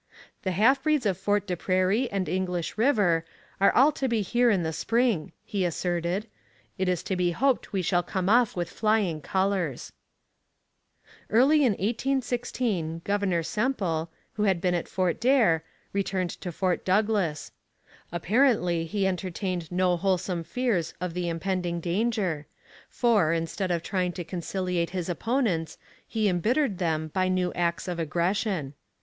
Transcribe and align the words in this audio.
'The 0.41 0.51
Half 0.53 0.81
breeds 0.81 1.05
of 1.05 1.15
Fort 1.15 1.45
des 1.45 1.55
Prairies 1.55 2.09
and 2.11 2.27
English 2.27 2.75
River 2.75 3.23
are 3.59 3.71
all 3.75 3.91
to 3.91 4.07
be 4.07 4.23
here 4.23 4.49
in 4.49 4.63
the 4.63 4.73
spring,' 4.73 5.31
he 5.45 5.63
asserted; 5.63 6.25
'it 6.79 6.89
is 6.89 7.03
to 7.03 7.15
be 7.15 7.29
hoped 7.29 7.71
we 7.71 7.83
shall 7.83 8.01
come 8.01 8.27
off 8.27 8.55
with 8.55 8.67
flying 8.67 9.21
colours.' 9.21 9.93
Early 11.29 11.57
in 11.57 11.73
1816 11.73 13.03
Governor 13.03 13.43
Semple, 13.43 14.09
who 14.33 14.43
had 14.45 14.59
been 14.59 14.73
at 14.73 14.87
Fort 14.87 15.19
Daer, 15.21 15.63
returned 15.93 16.31
to 16.31 16.51
Fort 16.51 16.83
Douglas. 16.83 17.51
Apparently 18.11 18.85
he 18.87 19.05
entertained 19.05 19.71
no 19.71 19.97
wholesome 19.97 20.43
fears 20.43 20.95
of 20.99 21.13
the 21.13 21.29
impending 21.29 21.79
danger, 21.79 22.47
for, 22.89 23.33
instead 23.33 23.69
of 23.69 23.83
trying 23.83 24.13
to 24.13 24.23
conciliate 24.23 24.89
his 24.89 25.09
opponents, 25.09 25.77
he 26.07 26.27
embittered 26.27 26.79
them 26.79 27.09
by 27.09 27.27
new 27.27 27.53
acts 27.53 27.87
of 27.87 27.99
aggression. 27.99 28.73